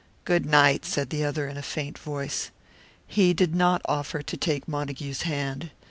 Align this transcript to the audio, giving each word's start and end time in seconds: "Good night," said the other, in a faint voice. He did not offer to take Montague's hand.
"Good 0.25 0.47
night," 0.47 0.83
said 0.83 1.11
the 1.11 1.23
other, 1.23 1.47
in 1.47 1.57
a 1.57 1.61
faint 1.61 1.95
voice. 1.99 2.49
He 3.05 3.35
did 3.35 3.53
not 3.53 3.83
offer 3.85 4.23
to 4.23 4.35
take 4.35 4.67
Montague's 4.67 5.21
hand. 5.21 5.69